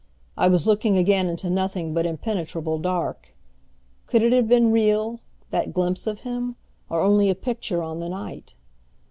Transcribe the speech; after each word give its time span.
I 0.35 0.47
was 0.47 0.65
looking 0.65 0.97
again 0.97 1.27
into 1.27 1.47
nothing 1.47 1.93
but 1.93 2.07
impenetrable 2.07 2.79
dark. 2.79 3.35
Could 4.07 4.23
it 4.23 4.33
have 4.33 4.47
been 4.47 4.71
real 4.71 5.19
that 5.51 5.73
glimpse 5.73 6.07
of 6.07 6.21
him 6.21 6.55
or 6.89 7.01
only 7.01 7.29
a 7.29 7.35
picture 7.35 7.83
on 7.83 7.99
the 7.99 8.09
night? 8.09 8.55